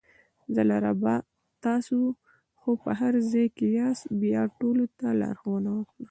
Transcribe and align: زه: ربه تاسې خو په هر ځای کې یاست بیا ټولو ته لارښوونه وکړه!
زه: 0.53 0.61
ربه 0.85 1.13
تاسې 1.63 1.95
خو 2.59 2.71
په 2.83 2.91
هر 2.99 3.13
ځای 3.31 3.47
کې 3.57 3.67
یاست 3.79 4.07
بیا 4.21 4.41
ټولو 4.59 4.85
ته 4.99 5.07
لارښوونه 5.19 5.69
وکړه! 5.73 5.99